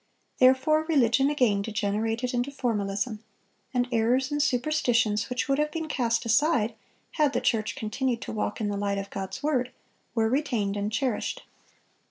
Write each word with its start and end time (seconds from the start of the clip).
Therefore 0.39 0.83
religion 0.85 1.29
again 1.29 1.61
degenerated 1.61 2.33
into 2.33 2.49
formalism; 2.49 3.23
and 3.71 3.87
errors 3.91 4.31
and 4.31 4.41
superstitions 4.41 5.29
which 5.29 5.47
would 5.47 5.59
have 5.59 5.69
been 5.69 5.87
cast 5.87 6.25
aside 6.25 6.73
had 7.17 7.33
the 7.33 7.39
church 7.39 7.75
continued 7.75 8.21
to 8.23 8.31
walk 8.31 8.59
in 8.59 8.69
the 8.69 8.77
light 8.77 8.97
of 8.97 9.11
God's 9.11 9.43
word, 9.43 9.71
were 10.15 10.27
retained 10.27 10.75
and 10.75 10.91
cherished. 10.91 11.43